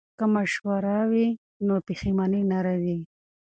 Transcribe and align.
که 0.17 0.25
مشوره 0.35 0.97
وي 1.11 1.27
نو 1.65 1.75
پښیماني 1.87 2.41
نه 2.51 2.59
راځي. 2.65 2.99